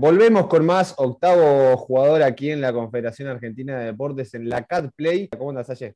Volvemos 0.00 0.46
con 0.46 0.64
más 0.64 0.94
octavo 0.96 1.76
jugador 1.76 2.22
aquí 2.22 2.50
en 2.50 2.62
la 2.62 2.72
Confederación 2.72 3.28
Argentina 3.28 3.78
de 3.78 3.84
Deportes 3.84 4.32
en 4.32 4.48
la 4.48 4.64
CAD 4.64 4.92
Play. 4.96 5.28
¿Cómo 5.28 5.50
andas, 5.50 5.68
Aye? 5.68 5.94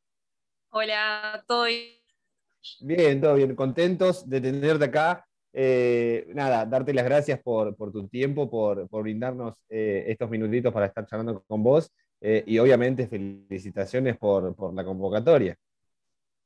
Hola, 0.68 1.42
todo 1.48 1.64
bien. 1.64 3.20
todo 3.22 3.34
bien, 3.36 3.56
contentos 3.56 4.28
de 4.28 4.42
tenerte 4.42 4.84
acá. 4.84 5.26
Eh, 5.54 6.26
nada, 6.34 6.66
darte 6.66 6.92
las 6.92 7.06
gracias 7.06 7.40
por, 7.42 7.74
tu 7.74 8.06
tiempo, 8.06 8.50
por, 8.50 8.86
brindarnos 8.90 9.64
eh, 9.70 10.04
estos 10.08 10.28
minutitos 10.28 10.70
para 10.70 10.84
estar 10.84 11.06
charlando 11.06 11.42
con 11.42 11.62
vos 11.62 11.90
eh, 12.20 12.44
y 12.46 12.58
obviamente 12.58 13.08
felicitaciones 13.08 14.18
por, 14.18 14.54
por 14.54 14.74
la 14.74 14.84
convocatoria. 14.84 15.56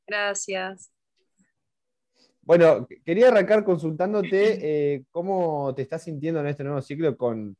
Gracias. 0.07 0.93
Bueno, 2.49 2.89
quería 3.05 3.29
arrancar 3.29 3.63
consultándote 3.63 4.95
eh, 4.95 5.05
cómo 5.11 5.75
te 5.75 5.83
estás 5.83 6.05
sintiendo 6.05 6.41
en 6.41 6.47
este 6.47 6.65
nuevo 6.65 6.81
ciclo 6.81 7.15
con, 7.15 7.55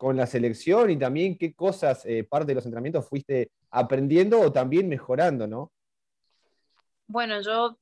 la 0.00 0.26
selección 0.26 0.90
y 0.90 0.98
también 0.98 1.38
qué 1.38 1.54
cosas, 1.54 2.04
eh, 2.06 2.24
parte 2.24 2.48
de 2.48 2.56
los 2.56 2.64
entrenamientos, 2.64 3.08
fuiste 3.08 3.52
aprendiendo 3.70 4.40
o 4.40 4.52
también 4.52 4.88
mejorando, 4.88 5.46
¿no? 5.46 5.70
Bueno, 7.06 7.40
yo 7.40 7.78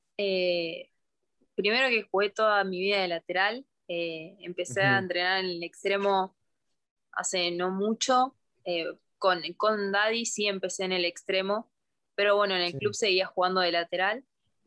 primero 1.55 1.89
que 1.89 2.07
jugué 2.11 2.29
toda 2.29 2.63
mi 2.63 2.79
vida 2.79 3.01
de 3.01 3.07
lateral, 3.07 3.65
empecé 3.87 4.81
a 4.81 4.99
entrenar 4.99 5.43
en 5.43 5.49
el 5.49 5.63
extremo 5.63 6.35
hace 7.11 7.49
no 7.49 7.71
mucho. 7.71 8.35
con, 9.17 9.41
con 9.57 9.91
Daddy 9.91 10.27
sí 10.27 10.45
empecé 10.45 10.83
en 10.83 10.91
el 10.91 11.05
extremo, 11.05 11.71
pero 12.13 12.35
bueno, 12.35 12.55
en 12.55 12.61
el 12.61 12.73
club 12.73 12.93
seguía 12.93 13.25
jugando 13.25 13.61
de 13.61 13.71
lateral 13.71 14.23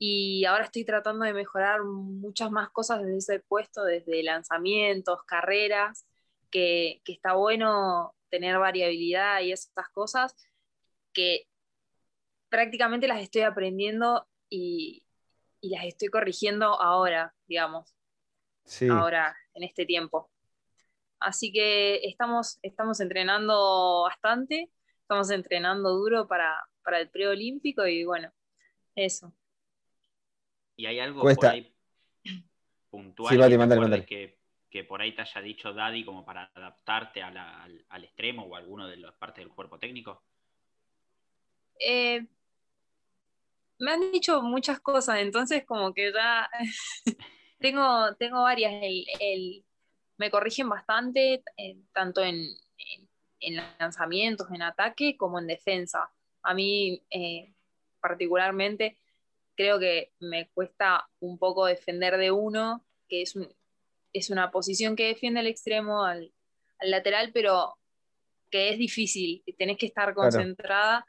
y 0.06 0.44
ahora 0.44 0.64
estoy 0.64 0.84
tratando 0.84 1.24
de 1.24 1.32
mejorar 1.32 1.82
muchas 1.82 2.50
más 2.50 2.68
cosas 2.70 3.00
desde 3.00 3.16
ese 3.16 3.40
puesto, 3.40 3.84
desde 3.84 4.22
lanzamientos, 4.22 5.22
carreras, 5.24 6.06
que, 6.50 7.00
está 7.06 7.32
bueno 7.32 8.14
tener 8.28 8.58
variabilidad 8.58 9.40
y 9.40 9.52
esas 9.52 9.88
cosas 9.94 10.36
que 11.14 11.48
prácticamente 12.50 13.08
las 13.08 13.22
estoy 13.22 13.42
aprendiendo 13.42 14.28
y, 14.50 15.06
las 15.62 15.86
estoy 15.86 16.08
corrigiendo 16.08 16.66
ahora, 16.78 17.34
digamos, 17.46 17.94
ahora, 18.90 19.34
en 19.54 19.62
este 19.62 19.86
tiempo. 19.86 20.30
Así 21.18 21.50
que 21.50 22.00
estamos, 22.04 22.58
estamos 22.60 23.00
entrenando 23.00 24.02
bastante, 24.02 24.70
estamos 25.00 25.30
entrenando 25.30 25.94
duro 25.94 26.28
para, 26.28 26.68
para 26.82 27.00
el 27.00 27.08
preolímpico 27.08 27.86
y 27.86 28.04
bueno, 28.04 28.30
eso. 28.94 29.32
¿Y 30.76 30.86
hay 30.86 30.98
algo 30.98 31.22
por 31.22 31.46
ahí 31.46 31.74
puntual 32.90 34.06
que, 34.06 34.38
que, 34.70 34.84
por 34.84 35.00
ahí 35.00 35.14
te 35.14 35.22
haya 35.22 35.40
dicho 35.40 35.72
Daddy 35.72 36.04
como 36.04 36.24
para 36.24 36.50
adaptarte 36.54 37.22
al, 37.22 38.04
extremo 38.04 38.44
o 38.44 38.54
a 38.54 38.58
alguno 38.58 38.86
de 38.88 38.96
las 38.96 39.14
partes 39.14 39.44
del 39.44 39.52
cuerpo 39.52 39.78
técnico? 39.78 40.22
Eh, 41.78 42.24
me 43.78 43.90
han 43.92 44.12
dicho 44.12 44.42
muchas 44.42 44.80
cosas, 44.80 45.18
entonces 45.18 45.64
como 45.64 45.92
que 45.92 46.12
ya 46.12 46.48
tengo, 47.58 48.14
tengo 48.16 48.42
varias. 48.42 48.72
me 50.16 50.30
corrigen 50.30 50.68
bastante, 50.68 51.42
eh, 51.56 51.76
tanto 51.92 52.22
en, 52.22 52.48
lanzamientos, 53.78 54.50
en 54.50 54.62
ataque, 54.62 55.16
como 55.16 55.38
en 55.38 55.46
defensa. 55.46 56.10
A 56.42 56.54
mí 56.54 57.02
eh, 57.10 57.52
particularmente 58.00 58.98
creo 59.56 59.78
que 59.78 60.12
me 60.20 60.48
cuesta 60.50 61.08
un 61.20 61.38
poco 61.38 61.66
defender 61.66 62.16
de 62.16 62.30
uno, 62.30 62.84
que 63.08 63.22
es, 63.22 63.34
es 64.12 64.30
una 64.30 64.50
posición 64.50 64.96
que 64.96 65.08
defiende 65.08 65.40
el 65.40 65.46
extremo 65.46 66.04
al, 66.04 66.32
lateral, 66.80 67.30
pero 67.32 67.78
que 68.50 68.70
es 68.70 68.78
difícil, 68.78 69.42
tenés 69.58 69.78
que 69.78 69.86
estar 69.86 70.14
concentrada, 70.14 71.06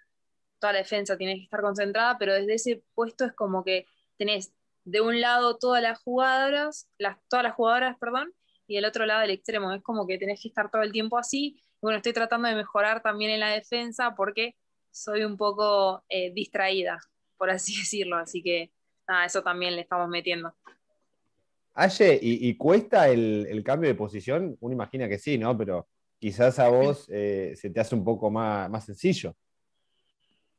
toda 0.59 0.73
la 0.73 0.79
defensa 0.79 1.17
tiene 1.17 1.35
que 1.35 1.43
estar 1.43 1.61
concentrada, 1.61 2.17
pero 2.17 2.33
desde 2.33 2.55
ese 2.55 2.83
puesto 2.93 3.25
es 3.25 3.33
como 3.33 3.63
que 3.63 3.85
tenés 4.17 4.53
de 4.83 5.01
un 5.01 5.19
lado 5.19 5.57
todas 5.57 5.81
las 5.81 5.99
jugadoras, 5.99 6.87
las, 6.97 7.17
todas 7.27 7.43
las 7.43 7.55
jugadoras, 7.55 7.97
perdón, 7.99 8.33
y 8.67 8.75
del 8.75 8.85
otro 8.85 9.05
lado 9.05 9.21
el 9.21 9.31
extremo, 9.31 9.71
es 9.73 9.83
como 9.83 10.07
que 10.07 10.17
tenés 10.17 10.41
que 10.41 10.47
estar 10.47 10.71
todo 10.71 10.81
el 10.81 10.91
tiempo 10.91 11.17
así, 11.17 11.61
bueno, 11.81 11.97
estoy 11.97 12.13
tratando 12.13 12.47
de 12.47 12.55
mejorar 12.55 13.03
también 13.03 13.31
en 13.31 13.39
la 13.39 13.49
defensa 13.49 14.15
porque 14.15 14.55
soy 14.89 15.23
un 15.23 15.37
poco 15.37 16.03
eh, 16.09 16.31
distraída 16.33 16.99
por 17.37 17.49
así 17.49 17.75
decirlo. 17.79 18.17
Así 18.17 18.41
que 18.41 18.71
nada, 19.07 19.25
eso 19.25 19.43
también 19.43 19.75
le 19.75 19.81
estamos 19.81 20.09
metiendo. 20.09 20.53
Aye, 21.77 22.17
¿y, 22.21 22.55
cuesta 22.55 23.09
el, 23.09 23.61
cambio 23.65 23.89
de 23.89 23.95
posición? 23.95 24.55
Uno 24.61 24.73
imagina 24.73 25.09
que 25.09 25.19
sí, 25.19 25.37
¿no? 25.37 25.57
Pero 25.57 25.89
quizás 26.17 26.57
a 26.57 26.69
vos 26.69 27.09
eh, 27.11 27.51
se 27.57 27.69
te 27.69 27.81
hace 27.81 27.95
un 27.95 28.05
poco 28.05 28.31
más, 28.31 28.69
más 28.69 28.85
sencillo. 28.85 29.35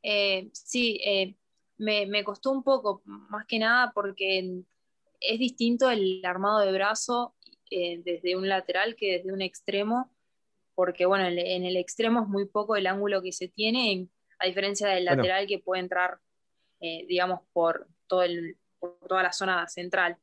Eh, 0.03 0.51
sí, 0.53 1.01
eh, 1.03 1.35
me, 1.79 2.23
costó 2.23 2.53
un 2.53 2.63
poco, 2.63 3.01
más 3.07 3.47
que 3.47 3.59
nada 3.59 3.93
porque 3.95 4.61
es 5.19 5.39
distinto 5.39 5.91
el 5.91 6.23
armado 6.23 6.61
de 6.61 6.73
brazo 6.73 7.35
desde 7.71 8.37
un 8.37 8.49
lateral 8.49 8.95
que 8.95 9.17
desde 9.17 9.33
un 9.33 9.41
extremo, 9.41 10.15
porque 10.75 11.07
bueno, 11.07 11.27
en 11.27 11.65
el 11.65 11.77
extremo 11.79 12.23
es 12.23 12.29
muy 12.29 12.45
poco 12.45 12.77
el 12.77 12.87
ángulo 12.87 13.23
que 13.23 13.33
se 13.33 13.49
tiene, 13.49 14.07
a 14.39 14.47
diferencia 14.47 14.87
del 14.89 15.07
lateral 15.07 15.47
que 15.47 15.59
puede 15.59 15.81
entrar 15.81 16.21
eh, 16.81 17.07
digamos, 17.09 17.41
por, 17.53 17.89
todo 18.07 18.23
el, 18.23 18.59
por 18.79 18.99
toda 19.09 19.23
la 19.23 19.33
zona 19.33 19.67
central. 19.69 20.19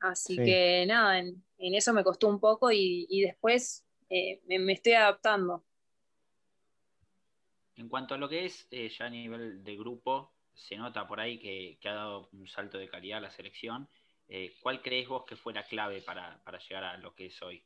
Así 0.00 0.36
que 0.36 0.84
nada, 0.86 1.18
en, 1.18 1.42
eso 1.58 1.92
me 1.94 2.04
costó 2.04 2.28
un 2.28 2.38
poco 2.38 2.70
y, 2.70 3.22
después 3.22 3.84
eh, 4.10 4.42
me, 4.46 4.72
estoy 4.72 4.92
adaptando. 4.92 5.64
En 7.76 7.88
cuanto 7.88 8.14
a 8.14 8.18
lo 8.18 8.28
que 8.28 8.44
es 8.44 8.66
eh, 8.70 8.88
ya 8.88 9.06
a 9.06 9.10
nivel 9.10 9.64
de 9.64 9.76
grupo, 9.76 10.34
se 10.52 10.76
nota 10.76 11.06
por 11.06 11.18
ahí 11.18 11.38
que, 11.38 11.78
ha 11.88 11.94
dado 11.94 12.28
un 12.32 12.46
salto 12.46 12.78
de 12.78 12.88
calidad 12.88 13.22
la 13.22 13.30
selección. 13.30 13.88
¿Cuál 14.60 14.82
crees 14.82 15.06
vos 15.06 15.24
que 15.24 15.36
fue 15.36 15.54
la 15.54 15.62
clave 15.62 16.02
para, 16.02 16.42
llegar 16.68 16.82
a 16.82 16.96
lo 16.98 17.14
que 17.14 17.26
es 17.26 17.40
hoy? 17.42 17.62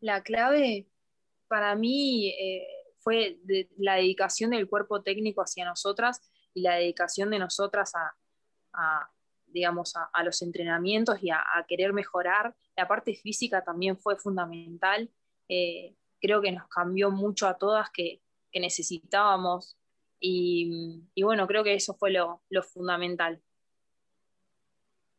La 0.00 0.22
clave 0.22 0.86
para 1.48 1.74
mí 1.74 2.32
fue 3.00 3.38
la 3.76 3.96
dedicación 3.96 4.50
del 4.50 4.68
cuerpo 4.68 5.02
técnico 5.02 5.42
hacia 5.42 5.64
nosotras 5.64 6.22
y 6.54 6.62
la 6.62 6.76
dedicación 6.76 7.30
de 7.30 7.38
nosotras 7.40 7.92
a, 7.94 9.10
digamos, 9.46 9.94
a, 9.96 10.22
los 10.22 10.40
entrenamientos 10.42 11.22
y 11.22 11.30
a, 11.30 11.44
querer 11.68 11.92
mejorar. 11.92 12.54
La 12.76 12.88
parte 12.88 13.14
física 13.14 13.62
también 13.62 13.98
fue 13.98 14.16
fundamental. 14.16 15.10
Eh, 15.48 15.94
creo 16.20 16.40
que 16.40 16.52
nos 16.52 16.66
cambió 16.68 17.10
mucho 17.10 17.46
a 17.46 17.58
todas 17.58 17.90
que, 17.90 18.20
necesitábamos. 18.52 19.76
Y, 20.20 21.02
bueno, 21.20 21.46
creo 21.48 21.64
que 21.64 21.74
eso 21.74 21.94
fue 21.94 22.12
lo, 22.12 22.40
fundamental. 22.72 23.42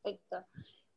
Perfecto. 0.02 0.46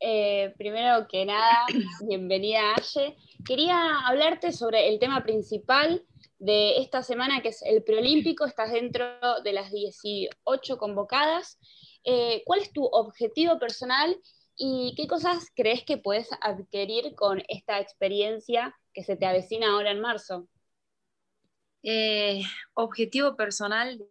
Eh, 0.01 0.55
primero 0.57 1.09
que 1.09 1.27
nada, 1.27 1.67
bienvenida 2.07 2.75
Aye. 2.77 3.17
Quería 3.45 4.07
hablarte 4.07 4.53
sobre 4.53 4.89
el 4.89 5.01
tema 5.01 5.25
principal 5.25 6.05
de 6.39 6.79
esta 6.79 7.03
semana, 7.03 7.43
que 7.43 7.49
es 7.49 7.63
el 7.63 7.83
preolímpico, 7.83 8.45
estás 8.45 8.73
dentro 8.73 9.07
de 9.43 9.53
las 9.53 9.73
18 9.73 10.79
convocadas. 10.79 11.59
Eh, 12.05 12.43
¿Cuál 12.47 12.61
es 12.61 12.73
tu 12.73 12.85
objetivo 12.85 13.59
personal 13.59 14.17
y 14.57 14.95
qué 14.97 15.07
cosas 15.07 15.51
crees 15.55 15.85
que 15.85 15.99
puedes 15.99 16.29
adquirir 16.41 17.15
con 17.15 17.43
esta 17.49 17.81
experiencia 17.81 18.77
que 18.95 19.03
se 19.03 19.17
te 19.17 19.27
avecina 19.27 19.73
ahora 19.73 19.91
en 19.91 20.01
marzo? 20.01 20.49
Eh, 21.83 22.43
objetivo 22.75 23.37
personal, 23.37 24.05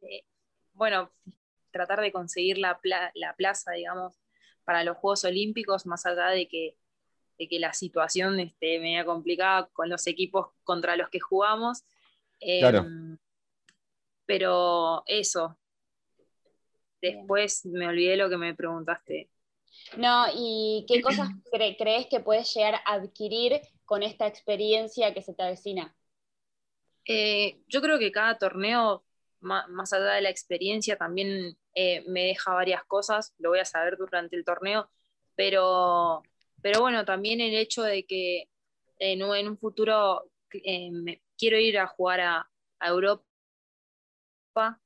bueno, 0.73 1.11
tratar 1.71 2.01
de 2.01 2.11
conseguir 2.11 2.57
la, 2.57 2.79
plaza, 3.37 3.71
digamos, 3.71 4.15
para 4.63 4.83
los 4.83 4.97
Juegos 4.97 5.23
Olímpicos, 5.25 5.85
más 5.85 6.05
allá 6.05 6.27
de 6.29 6.47
que, 6.47 6.75
que 7.37 7.59
la 7.59 7.73
situación 7.73 8.39
esté 8.39 8.79
media 8.79 9.05
complicada 9.05 9.69
con 9.73 9.89
los 9.89 10.07
equipos 10.07 10.47
contra 10.63 10.97
los 10.97 11.09
que 11.09 11.19
jugamos. 11.19 11.83
Claro. 12.39 12.79
Em, 12.79 13.17
pero 14.25 15.03
eso. 15.05 15.57
Después 17.01 17.65
me 17.65 17.87
olvidé 17.87 18.17
lo 18.17 18.29
que 18.29 18.37
me 18.37 18.55
preguntaste. 18.55 19.29
No, 19.97 20.25
¿y 20.33 20.85
qué 20.87 21.01
cosas 21.01 21.29
crees 21.51 22.07
que 22.07 22.19
puedes 22.19 22.53
llegar 22.53 22.75
a 22.85 22.93
adquirir 22.93 23.61
con 23.85 24.03
esta 24.03 24.27
experiencia 24.27 25.13
que 25.13 25.21
se 25.21 25.33
te 25.33 25.43
avecina? 25.43 25.95
Eh, 27.05 27.61
yo 27.67 27.81
creo 27.81 27.97
que 27.97 28.11
cada 28.11 28.37
torneo, 28.37 29.05
más, 29.39 29.93
allá 29.93 30.13
de 30.13 30.21
la 30.21 30.29
experiencia, 30.29 30.97
también 30.97 31.57
eh, 31.73 32.03
me 32.07 32.25
deja 32.25 32.53
varias 32.53 32.83
cosas, 32.83 33.33
lo 33.37 33.49
voy 33.49 33.59
a 33.59 33.65
saber 33.65 33.95
durante 33.97 34.35
el 34.35 34.43
torneo, 34.43 34.89
pero, 35.35 36.21
pero 36.61 36.81
bueno, 36.81 37.05
también 37.05 37.39
el 37.39 37.55
hecho 37.55 37.83
de 37.83 38.05
que 38.05 38.49
en 38.99 39.21
un 39.21 39.57
futuro 39.57 40.29
eh, 40.51 40.91
me, 40.91 41.21
quiero 41.37 41.57
ir 41.57 41.77
a 41.77 41.87
jugar 41.87 42.21
a, 42.21 42.49
Europa, 42.79 43.23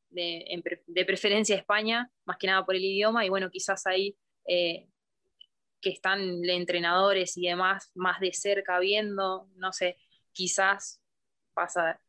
de, 0.09 1.03
preferencia 1.05 1.55
a 1.55 1.59
España, 1.59 2.11
más 2.25 2.37
que 2.37 2.47
nada 2.47 2.65
por 2.65 2.75
el 2.75 2.83
idioma, 2.83 3.25
y 3.25 3.29
bueno, 3.29 3.49
quizás 3.49 3.85
ahí 3.87 4.17
eh, 4.45 4.87
que 5.81 5.89
están 5.89 6.43
entrenadores 6.45 7.37
y 7.37 7.47
demás 7.47 7.91
más 7.95 8.19
de 8.19 8.33
cerca 8.33 8.79
viendo, 8.79 9.47
no 9.55 9.73
sé, 9.73 9.97
quizás 10.31 11.01
pasa 11.53 11.99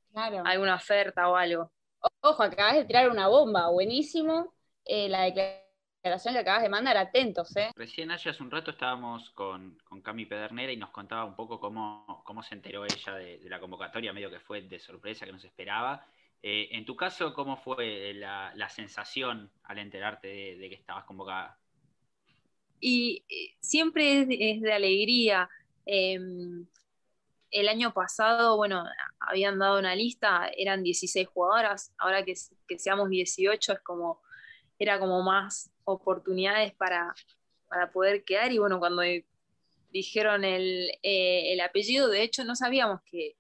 alguna 0.45 0.77
oferta 0.77 1.29
o 1.29 1.37
algo. 1.37 1.73
Ojo, 2.21 2.43
acabas 2.43 2.75
de 2.75 2.85
tirar 2.85 3.11
una 3.11 3.29
bomba, 3.29 3.71
buenísimo. 3.71 4.55
Eh, 4.85 5.09
la 5.09 5.23
declaración 5.23 5.62
que 6.03 6.39
acabas 6.39 6.63
de 6.63 6.69
mandar, 6.69 6.97
atentos, 6.97 7.57
¿eh? 7.57 7.71
Recién 7.77 8.11
hace 8.11 8.31
un 8.41 8.51
rato 8.51 8.73
estábamos 8.73 9.31
con, 9.31 9.79
con 9.85 10.03
Cami 10.03 10.27
Pedernera 10.27 10.73
y 10.73 10.77
nos 10.77 10.91
contaba 10.91 11.25
un 11.25 11.37
poco 11.37 11.61
cómo, 11.61 12.23
cómo 12.25 12.43
se 12.43 12.57
enteró 12.57 12.85
ella 12.85 13.15
de, 13.15 13.41
la 13.45 13.61
convocatoria, 13.61 14.13
medio 14.13 14.29
que 14.29 14.41
fue 14.41 14.63
de 14.63 14.81
sorpresa, 14.81 15.25
que 15.25 15.33
no 15.33 15.39
se 15.39 15.47
esperaba. 15.47 16.05
Eh, 16.43 16.71
en 16.73 16.85
tu 16.85 16.97
caso, 16.97 17.33
¿cómo 17.33 17.57
fue 17.57 18.15
la, 18.15 18.69
sensación 18.69 19.49
al 19.63 19.79
enterarte 19.79 20.27
de, 20.27 20.69
que 20.69 20.75
estabas 20.75 21.05
convocada? 21.05 21.57
Y 22.81 23.25
siempre 23.61 24.23
es 24.23 24.61
de, 24.61 24.73
alegría. 24.73 25.49
Em, 25.87 26.67
el 27.53 27.69
año 27.69 27.95
pasado, 27.95 28.57
bueno, 28.57 28.85
habían 29.21 29.57
dado 29.57 29.79
una 29.79 29.95
lista, 29.95 30.51
eran 30.57 30.83
16 30.83 31.29
jugadoras, 31.29 31.93
ahora 31.97 32.25
que, 32.25 32.35
seamos 32.77 33.09
18 33.09 33.75
es 33.75 33.81
como, 33.81 34.21
era 34.83 34.99
como 34.99 35.23
más 35.23 35.71
oportunidades 35.85 36.75
para, 36.75 37.15
poder 37.93 38.25
quedar. 38.25 38.51
Y 38.53 38.59
bueno, 38.59 38.81
cuando 38.81 39.03
dijeron 39.91 40.45
el, 40.45 40.91
eh, 41.03 41.61
apellido, 41.63 42.09
de 42.09 42.23
hecho 42.23 42.45
no 42.45 42.57
sabíamos 42.57 43.01
que, 43.05 43.37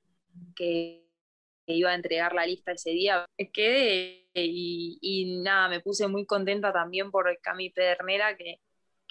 iba 1.66 1.90
a 1.90 1.94
entregar 1.94 2.34
la 2.34 2.46
lista 2.46 2.72
ese 2.72 2.90
día, 2.90 3.24
quedé 3.52 4.28
y, 4.34 5.40
nada, 5.42 5.68
me 5.68 5.80
puse 5.80 6.06
muy 6.06 6.26
contenta 6.26 6.72
también 6.72 7.10
por 7.10 7.38
Cami 7.40 7.70
Pedernera, 7.70 8.36
que, 8.36 8.60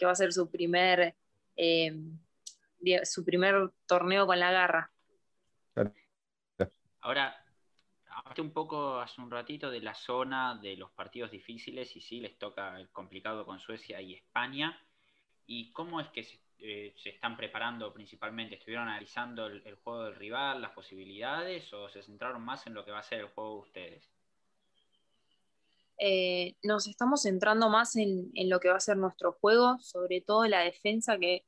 va 0.03 0.11
a 0.11 0.15
ser 0.15 0.33
su 0.33 0.49
primer... 0.49 1.15
Eh, 1.55 1.93
su 3.03 3.23
primer 3.23 3.69
torneo 3.85 4.25
con 4.25 4.39
la 4.39 4.51
garra. 4.51 4.91
Ahora, 7.01 7.40
un 8.39 8.51
poco 8.51 8.99
hace 8.99 9.19
un 9.19 9.29
ratito 9.29 9.69
de 9.69 9.81
la 9.81 9.93
zona 9.93 10.55
de 10.61 10.77
los 10.77 10.91
partidos 10.91 11.31
difíciles 11.31 11.95
y 11.95 12.01
sí, 12.01 12.21
les 12.21 12.37
toca 12.37 12.79
el 12.79 12.89
complicado 12.89 13.45
con 13.45 13.59
Suecia 13.59 13.99
y 13.99 14.13
España. 14.13 14.79
¿Y 15.45 15.73
cómo 15.73 15.99
es 15.99 16.07
que 16.09 16.23
se, 16.23 16.39
eh, 16.59 16.95
están 17.03 17.35
preparando 17.35 17.91
principalmente? 17.93 18.55
¿Estuvieron 18.55 18.87
analizando 18.87 19.47
el, 19.47 19.75
juego 19.83 20.05
del 20.05 20.15
rival, 20.15 20.61
las 20.61 20.71
posibilidades 20.71 21.73
o 21.73 21.89
se 21.89 22.03
centraron 22.03 22.43
más 22.43 22.65
en 22.67 22.73
lo 22.73 22.85
que 22.85 22.91
va 22.91 22.99
a 22.99 23.03
ser 23.03 23.19
el 23.19 23.27
juego 23.27 23.55
de 23.55 23.61
ustedes? 23.61 24.09
Eh, 25.97 26.55
nos 26.63 26.87
estamos 26.87 27.23
centrando 27.23 27.69
más 27.69 27.95
en, 27.95 28.31
lo 28.49 28.59
que 28.59 28.69
va 28.69 28.77
a 28.77 28.79
ser 28.79 28.97
nuestro 28.97 29.33
juego, 29.33 29.77
sobre 29.79 30.21
todo 30.21 30.47
la 30.47 30.61
defensa 30.61 31.17
que, 31.17 31.43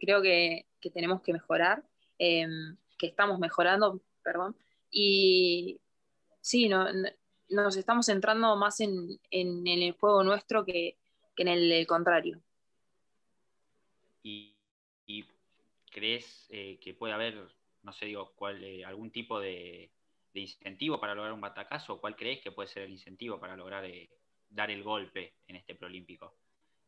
creo 0.00 0.20
que, 0.20 0.66
tenemos 0.92 1.22
que 1.22 1.32
mejorar. 1.32 1.82
Em, 2.18 2.76
que 2.98 3.06
estamos 3.06 3.38
mejorando, 3.38 4.02
perdón, 4.22 4.56
y 4.90 5.80
sí, 6.48 6.68
no, 6.68 6.86
nos 7.50 7.76
estamos 7.76 8.06
centrando 8.06 8.56
más 8.56 8.80
en, 8.80 9.20
el 9.30 9.92
juego 9.92 10.24
nuestro 10.24 10.64
que, 10.64 10.96
en 11.36 11.48
el, 11.48 11.86
contrario. 11.86 12.40
¿Y, 14.22 14.54
crees 15.90 16.46
eh, 16.50 16.78
que 16.80 16.94
puede 16.94 17.12
haber, 17.12 17.48
no 17.82 17.92
sé, 17.92 18.06
digo, 18.06 18.32
cuál, 18.36 18.62
eh, 18.62 18.84
algún 18.84 19.10
tipo 19.10 19.40
de, 19.40 19.90
incentivo 20.32 21.00
para 21.00 21.14
lograr 21.14 21.32
un 21.32 21.40
batacazo? 21.40 21.94
¿O 21.94 22.00
cuál 22.00 22.16
crees 22.16 22.40
que 22.40 22.52
puede 22.52 22.68
ser 22.68 22.84
el 22.84 22.92
incentivo 22.92 23.38
para 23.38 23.56
lograr 23.56 23.84
eh, 23.84 24.08
dar 24.48 24.70
el 24.70 24.82
golpe 24.82 25.34
en 25.48 25.56
este 25.56 25.74
preolímpico? 25.74 26.34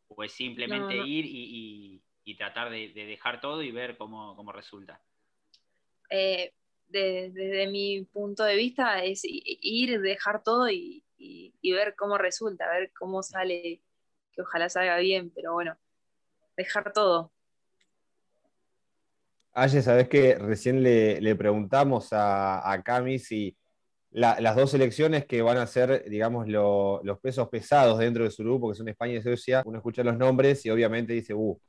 ¿O 0.09 0.25
es 0.25 0.33
simplemente 0.33 0.97
ir 0.97 1.25
y, 1.27 2.35
tratar 2.39 2.71
de, 2.71 2.89
dejar 2.93 3.41
todo 3.41 3.63
y 3.63 3.73
ver 3.73 3.97
cómo, 3.97 4.37
cómo 4.37 4.53
resulta? 4.53 5.03
Eh, 6.09 6.53
desde 6.91 7.69
mi 7.69 8.05
punto 8.05 8.45
de 8.45 8.57
vista 8.57 9.03
es 9.05 9.23
ir, 9.25 10.01
dejar 10.01 10.43
todo 10.43 10.69
y, 10.71 11.05
ver 11.63 11.95
cómo 11.97 12.19
resulta, 12.19 12.69
ver 12.71 12.93
cómo 12.99 13.23
sale, 13.23 13.83
que 14.33 14.43
ojalá 14.43 14.69
salga 14.69 14.99
bien, 14.99 15.31
pero 15.31 15.53
bueno, 15.53 15.77
dejar 16.57 16.93
todo. 16.93 17.33
Aye, 19.53 19.83
sabes 19.83 20.09
que 20.09 20.37
recién 20.37 20.83
le, 20.83 21.35
preguntamos 21.37 22.09
a, 22.13 22.81
Cami 22.85 23.19
si 23.19 23.57
las 24.11 24.57
dos 24.57 24.73
selecciones 24.73 25.25
que 25.27 25.43
van 25.43 25.59
a 25.59 25.67
ser, 25.67 26.09
digamos, 26.09 26.49
los 26.49 27.21
pesos 27.21 27.49
pesados 27.49 27.99
dentro 27.99 28.25
de 28.25 28.31
su 28.31 28.43
grupo, 28.43 28.71
que 28.71 28.77
son 28.77 28.89
España 28.89 29.15
y 29.15 29.23
Suecia, 29.23 29.63
uno 29.65 29.79
escucha 29.79 30.03
los 30.03 30.17
nombres 30.17 30.65
y 30.67 30.71
obviamente 30.71 31.13
dice, 31.13 31.35
uh, 31.35 31.61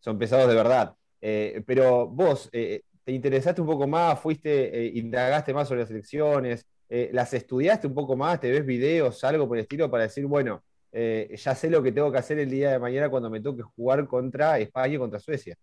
son 0.00 0.18
pesados 0.18 0.48
de 0.48 0.54
verdad. 0.54 0.94
Eh, 1.20 1.62
pero 1.66 2.06
vos, 2.06 2.48
eh, 2.52 2.82
te 3.08 3.14
interesaste 3.14 3.62
un 3.62 3.66
poco 3.66 3.86
más, 3.86 4.20
fuiste, 4.20 4.84
eh, 4.84 4.92
indagaste 4.96 5.54
más 5.54 5.66
sobre 5.66 5.80
las 5.80 5.90
elecciones, 5.90 6.66
eh, 6.90 7.08
las 7.10 7.32
estudiaste 7.32 7.86
un 7.86 7.94
poco 7.94 8.14
más, 8.16 8.38
te 8.38 8.50
ves 8.50 8.66
videos, 8.66 9.24
algo 9.24 9.48
por 9.48 9.56
el 9.56 9.62
estilo, 9.62 9.90
para 9.90 10.02
decir, 10.02 10.26
bueno, 10.26 10.62
eh, 10.92 11.34
ya 11.34 11.54
sé 11.54 11.70
lo 11.70 11.82
que 11.82 11.90
tengo 11.90 12.12
que 12.12 12.18
hacer 12.18 12.38
el 12.38 12.50
día 12.50 12.72
de 12.72 12.78
mañana 12.78 13.08
cuando 13.08 13.30
me 13.30 13.40
toque 13.40 13.62
jugar 13.62 14.06
contra 14.06 14.58
España 14.58 14.96
y 14.96 14.98
contra 14.98 15.20
Suecia. 15.20 15.56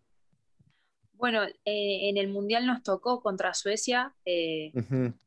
Bueno, 1.14 1.44
en 1.66 2.18
el 2.18 2.30
Mundial 2.30 2.66
nos 2.66 2.82
tocó 2.82 3.22
contra 3.22 3.54
Suecia, 3.54 4.12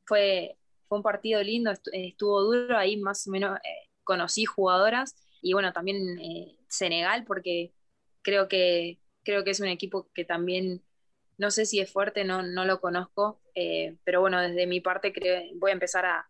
fue, 0.04 0.56
fue 0.88 0.98
un 0.98 1.04
partido 1.04 1.40
lindo, 1.40 1.70
estuvo 1.92 2.42
duro, 2.42 2.76
ahí 2.76 2.96
más 2.96 3.28
o 3.28 3.30
menos 3.30 3.60
conocí 4.02 4.44
jugadoras 4.44 5.14
y 5.40 5.52
bueno, 5.52 5.72
también 5.72 6.18
Senegal, 6.66 7.24
porque 7.24 7.72
creo 8.22 8.48
que, 8.48 8.98
creo 9.22 9.44
que 9.44 9.52
es 9.52 9.60
un 9.60 9.68
equipo 9.68 10.08
que 10.12 10.24
también 10.24 10.82
no 11.38 11.52
sé 11.52 11.66
si 11.66 11.80
es 11.80 11.90
fuerte, 11.90 12.24
no, 12.24 12.42
no 12.42 12.64
lo 12.64 12.80
conozco, 12.80 13.40
eh, 13.54 13.96
pero 14.04 14.20
bueno, 14.20 14.40
desde 14.40 14.66
mi 14.66 14.80
parte 14.80 15.12
creo, 15.12 15.40
voy 15.54 15.70
a 15.70 15.74
empezar 15.74 16.04
a, 16.04 16.28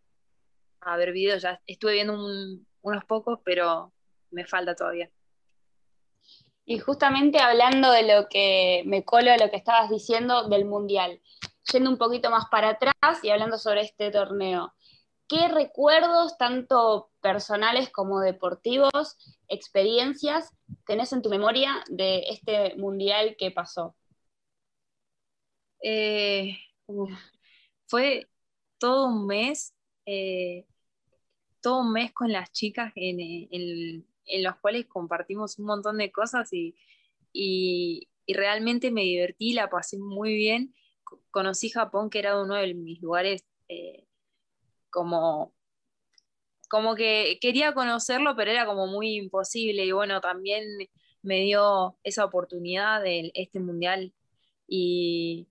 ver 0.96 1.12
videos. 1.12 1.42
Ya 1.42 1.60
estuve 1.66 1.94
viendo 1.94 2.14
unos 2.80 3.04
pocos, 3.04 3.40
pero 3.44 3.92
me 4.30 4.46
falta 4.46 4.74
todavía. 4.74 5.10
Y 6.64 6.78
justamente 6.78 7.40
hablando 7.40 7.90
de 7.90 8.02
lo 8.02 8.28
que 8.28 8.82
me 8.86 9.04
colo 9.04 9.30
de 9.30 9.38
lo 9.38 9.50
que 9.50 9.56
estabas 9.56 9.90
diciendo 9.90 10.48
del 10.48 10.64
Mundial, 10.64 11.20
yendo 11.72 11.90
un 11.90 11.98
poquito 11.98 12.30
más 12.30 12.44
para 12.50 12.70
atrás 12.70 13.22
y 13.22 13.30
hablando 13.30 13.58
sobre 13.58 13.82
este 13.82 14.10
torneo, 14.10 14.72
¿qué 15.28 15.48
recuerdos, 15.48 16.38
tanto 16.38 17.10
personales 17.20 17.90
como 17.90 18.20
deportivos, 18.20 19.16
experiencias, 19.48 20.54
tenés 20.86 21.12
en 21.12 21.22
tu 21.22 21.28
memoria 21.28 21.84
de 21.88 22.24
este 22.30 22.76
Mundial 22.76 23.36
que 23.38 23.50
pasó? 23.50 23.94
Eh, 25.82 26.58
fue 27.86 28.28
todo 28.78 29.06
un 29.08 29.26
mes, 29.26 29.74
eh, 30.06 30.66
todo 31.60 31.80
un 31.80 31.92
mes 31.92 32.12
con 32.12 32.32
las 32.32 32.52
chicas 32.52 32.92
en, 32.96 34.04
los 34.42 34.56
cuales 34.56 34.86
compartimos 34.86 35.58
un 35.58 35.66
montón 35.66 35.98
de 35.98 36.12
cosas 36.12 36.50
y, 36.52 38.08
realmente 38.28 38.90
me 38.90 39.02
divertí, 39.02 39.54
la 39.54 39.70
pasé 39.70 39.98
muy 39.98 40.34
bien. 40.34 40.74
Conocí 41.30 41.70
Japón, 41.70 42.10
que 42.10 42.18
era 42.20 42.40
uno 42.42 42.56
de 42.56 42.74
mis 42.74 43.00
lugares 43.00 43.44
eh, 43.68 44.06
como 44.90 45.54
como 46.68 46.94
que 46.94 47.38
quería 47.40 47.74
conocerlo, 47.74 48.36
pero 48.36 48.50
era 48.50 48.66
como 48.66 48.86
muy 48.86 49.16
imposible. 49.16 49.84
Y 49.86 49.92
bueno, 49.92 50.20
también 50.20 50.64
me 51.22 51.40
dio 51.40 51.98
esa 52.04 52.24
oportunidad 52.24 53.02
de 53.02 53.30
este 53.34 53.60
mundial. 53.60 54.14
Y, 54.68 55.48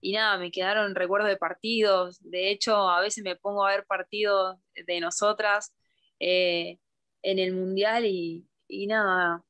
y 0.00 0.12
nada, 0.12 0.38
me 0.38 0.50
quedaron 0.50 0.94
recuerdos 0.94 1.28
de 1.28 1.36
partidos. 1.36 2.18
De 2.22 2.50
hecho, 2.50 2.88
a 2.88 3.00
veces 3.00 3.24
me 3.24 3.36
pongo 3.36 3.66
a 3.66 3.70
ver 3.70 3.84
partidos 3.86 4.58
de 4.86 5.00
nosotras 5.00 5.74
eh, 6.20 6.78
en 7.22 7.38
el 7.38 7.54
Mundial 7.54 8.04
y, 8.06 8.46
nada, 8.86 9.42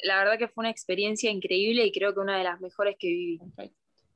la 0.00 0.18
verdad 0.18 0.38
que 0.38 0.48
fue 0.48 0.62
una 0.62 0.70
experiencia 0.70 1.30
increíble 1.30 1.84
y 1.84 1.92
creo 1.92 2.14
que 2.14 2.20
una 2.20 2.38
de 2.38 2.44
las 2.44 2.60
mejores 2.60 2.96
que 2.98 3.08
viví. 3.08 3.40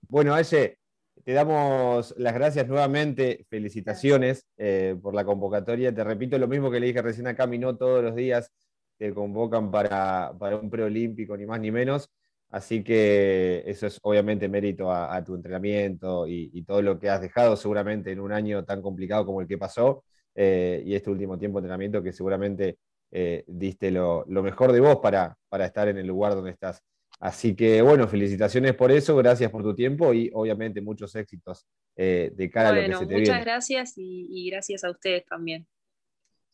Bueno, 0.09 0.35
Aye, 0.35 0.79
te 1.25 1.33
damos 1.33 2.15
las 2.17 2.35
gracias 2.35 2.69
nuevamente, 2.69 3.45
felicitaciones 3.49 4.47
eh, 4.57 4.97
por 5.03 5.15
la 5.15 5.25
convocatoria. 5.25 5.95
Te 5.95 6.05
repito 6.05 6.39
lo 6.39 6.49
mismo 6.49 6.71
que 6.71 6.81
le 6.81 6.87
dije 6.87 7.03
recién 7.03 7.27
acá, 7.27 7.47
no 7.47 7.77
todos 7.77 8.05
los 8.05 8.15
días 8.15 8.53
te 8.99 9.13
convocan 9.13 9.71
para, 9.71 10.33
para 10.39 10.57
un 10.57 10.71
preolímpico, 10.71 11.37
ni 11.37 11.47
más 11.47 11.61
ni 11.61 11.71
menos. 11.71 12.11
Así 12.51 12.85
que 12.85 13.65
eso 13.67 13.87
es 13.87 13.99
obviamente 14.03 14.49
mérito 14.49 14.91
a, 14.91 15.23
tu 15.25 15.35
entrenamiento 15.35 16.27
y, 16.29 16.63
todo 16.63 16.81
lo 16.81 16.99
que 16.99 17.11
has 17.11 17.21
dejado 17.21 17.57
seguramente 17.57 18.13
en 18.13 18.21
un 18.21 18.33
año 18.33 18.65
tan 18.65 18.81
complicado 18.83 19.27
como 19.27 19.41
el 19.41 19.49
que 19.49 19.59
pasó 19.59 20.05
eh, 20.35 20.83
y 20.85 20.95
este 20.95 21.11
último 21.11 21.39
tiempo 21.39 21.59
de 21.59 21.65
entrenamiento 21.65 22.03
que 22.03 22.13
seguramente 22.13 22.79
eh, 23.11 23.45
diste 23.47 23.91
lo, 23.91 24.25
mejor 24.29 24.73
de 24.73 24.81
vos 24.81 24.99
para, 25.03 25.37
estar 25.61 25.89
en 25.89 25.99
el 25.99 26.07
lugar 26.07 26.35
donde 26.35 26.53
estás. 26.53 26.83
Así 27.19 27.57
que 27.57 27.83
bueno, 27.83 28.07
felicitaciones 28.07 28.75
por 28.75 28.93
eso, 28.93 29.17
gracias 29.17 29.51
por 29.51 29.63
tu 29.63 29.75
tiempo 29.75 30.13
y 30.13 30.31
obviamente 30.33 30.81
muchos 30.81 31.15
éxitos 31.17 31.67
eh, 31.97 32.31
de 32.35 32.51
cara 32.51 32.69
a 32.69 32.73
lo 32.73 32.81
que 32.81 32.93
se 32.93 33.07
te 33.07 33.15
muchas 33.15 33.29
Muchas 33.29 33.45
gracias 33.45 33.93
y, 33.97 34.51
gracias 34.51 34.85
a 34.85 34.91
ustedes 34.91 35.25
también. 35.27 35.67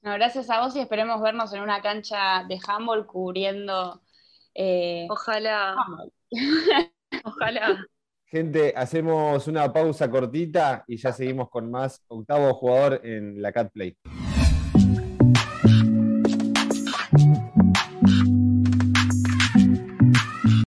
gracias 0.01 0.49
a 0.49 0.61
vos 0.61 0.75
y 0.75 0.81
esperemos 0.81 1.21
vernos 1.21 1.53
en 1.53 1.63
una 1.63 1.83
cancha 1.83 2.45
de 2.49 2.59
handball 2.67 3.07
cubriendo 3.07 4.01
eh, 4.55 5.07
ojalá. 5.11 5.77
Ojalá. 7.25 7.87
Gente, 8.25 8.73
hacemos 8.75 9.47
una 9.47 9.71
pausa 9.71 10.11
cortita 10.11 10.85
y 10.89 10.97
ya 10.97 11.13
seguimos 11.13 11.51
con 11.51 11.71
más 11.71 12.03
octavo 12.09 12.55
jugador 12.55 13.01
en 13.05 13.43
la 13.43 13.53
Cat 13.53 13.71
Play. 13.71 13.97